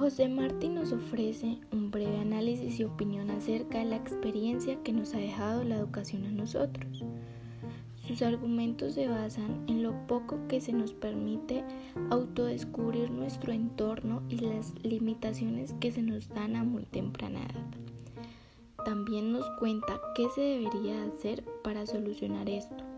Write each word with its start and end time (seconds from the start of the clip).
José 0.00 0.30
Martí 0.30 0.70
nos 0.70 0.92
ofrece 0.92 1.58
un 1.72 1.90
breve 1.90 2.16
análisis 2.20 2.80
y 2.80 2.84
opinión 2.84 3.30
acerca 3.30 3.80
de 3.80 3.84
la 3.84 3.96
experiencia 3.96 4.82
que 4.82 4.94
nos 4.94 5.12
ha 5.12 5.18
dejado 5.18 5.62
la 5.62 5.76
educación 5.76 6.24
a 6.24 6.30
nosotros. 6.30 7.04
Sus 7.96 8.22
argumentos 8.22 8.94
se 8.94 9.08
basan 9.08 9.62
en 9.68 9.82
lo 9.82 9.92
poco 10.06 10.38
que 10.48 10.62
se 10.62 10.72
nos 10.72 10.94
permite 10.94 11.64
autodescubrir 12.08 13.10
nuestro 13.10 13.52
entorno 13.52 14.22
y 14.30 14.38
las 14.38 14.72
limitaciones 14.82 15.74
que 15.80 15.92
se 15.92 16.00
nos 16.00 16.30
dan 16.30 16.56
a 16.56 16.64
muy 16.64 16.84
temprana 16.84 17.40
edad. 17.40 18.86
También 18.86 19.32
nos 19.32 19.44
cuenta 19.58 20.00
qué 20.14 20.30
se 20.34 20.40
debería 20.40 21.04
hacer 21.04 21.44
para 21.62 21.84
solucionar 21.84 22.48
esto 22.48 22.89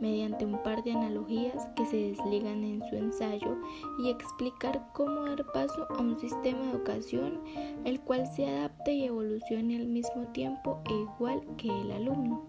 mediante 0.00 0.44
un 0.44 0.62
par 0.62 0.82
de 0.82 0.92
analogías 0.92 1.66
que 1.76 1.86
se 1.86 1.96
desligan 1.96 2.64
en 2.64 2.82
su 2.88 2.96
ensayo 2.96 3.56
y 3.98 4.10
explicar 4.10 4.88
cómo 4.94 5.22
dar 5.24 5.44
paso 5.52 5.86
a 5.90 6.00
un 6.00 6.18
sistema 6.18 6.60
de 6.60 6.70
educación 6.70 7.40
el 7.84 8.00
cual 8.00 8.26
se 8.26 8.46
adapte 8.46 8.92
y 8.92 9.04
evolucione 9.04 9.76
al 9.76 9.86
mismo 9.86 10.26
tiempo 10.32 10.80
e 10.88 10.94
igual 10.94 11.42
que 11.56 11.68
el 11.68 11.92
alumno. 11.92 12.42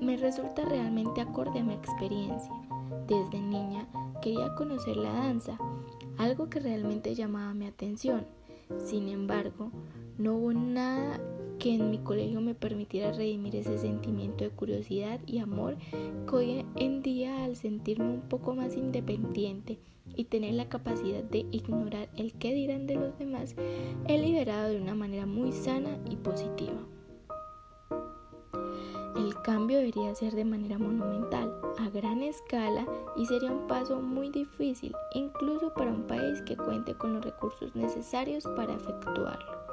Me 0.00 0.16
resulta 0.16 0.64
realmente 0.64 1.20
acorde 1.20 1.60
a 1.60 1.64
mi 1.64 1.74
experiencia. 1.74 2.52
Desde 3.06 3.40
niña 3.40 3.86
quería 4.20 4.54
conocer 4.54 4.96
la 4.96 5.12
danza, 5.12 5.58
algo 6.18 6.48
que 6.48 6.60
realmente 6.60 7.14
llamaba 7.14 7.54
mi 7.54 7.66
atención. 7.66 8.26
Sin 8.78 9.08
embargo, 9.08 9.70
no 10.18 10.36
hubo 10.36 10.52
nada 10.52 11.20
que 11.58 11.74
en 11.74 11.90
mi 11.90 11.98
colegio 11.98 12.40
me 12.40 12.54
permitiera 12.54 13.12
redimir 13.12 13.56
ese 13.56 13.78
sentimiento 13.78 14.44
de 14.44 14.50
curiosidad 14.50 15.20
y 15.26 15.38
amor 15.38 15.76
que 16.28 16.34
hoy 16.34 16.64
en 16.76 17.02
día 17.02 17.44
al 17.44 17.56
sentirme 17.56 18.06
un 18.06 18.22
poco 18.22 18.54
más 18.54 18.76
independiente 18.76 19.78
y 20.16 20.24
tener 20.24 20.54
la 20.54 20.68
capacidad 20.68 21.22
de 21.22 21.46
ignorar 21.50 22.08
el 22.16 22.32
qué 22.34 22.54
dirán 22.54 22.86
de 22.86 22.96
los 22.96 23.18
demás, 23.18 23.54
he 24.06 24.18
liberado 24.18 24.70
de 24.70 24.80
una 24.80 24.94
manera 24.94 25.26
muy 25.26 25.52
sana 25.52 25.98
y 26.10 26.16
positiva. 26.16 26.78
El 29.16 29.34
cambio 29.42 29.78
debería 29.78 30.14
ser 30.14 30.34
de 30.34 30.44
manera 30.44 30.78
monumental, 30.78 31.54
a 31.78 31.88
gran 31.88 32.22
escala 32.22 32.86
y 33.16 33.26
sería 33.26 33.52
un 33.52 33.66
paso 33.66 34.00
muy 34.00 34.30
difícil, 34.30 34.94
incluso 35.14 35.72
para 35.74 35.92
un 35.92 36.06
país 36.06 36.42
que 36.42 36.56
cuente 36.56 36.94
con 36.94 37.14
los 37.14 37.24
recursos 37.24 37.74
necesarios 37.76 38.44
para 38.56 38.74
efectuarlo. 38.74 39.63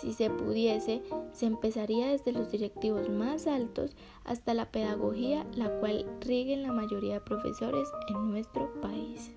Si 0.00 0.12
se 0.12 0.30
pudiese, 0.30 1.02
se 1.32 1.46
empezaría 1.46 2.08
desde 2.08 2.32
los 2.32 2.50
directivos 2.50 3.08
más 3.08 3.46
altos 3.46 3.96
hasta 4.24 4.54
la 4.54 4.70
pedagogía, 4.70 5.46
la 5.54 5.70
cual 5.80 6.06
rigue 6.20 6.56
la 6.56 6.72
mayoría 6.72 7.14
de 7.14 7.20
profesores 7.20 7.88
en 8.08 8.30
nuestro 8.30 8.72
país. 8.80 9.32